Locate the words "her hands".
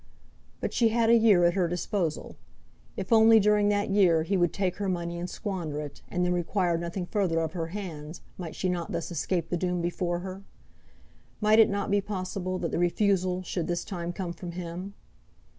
7.53-8.21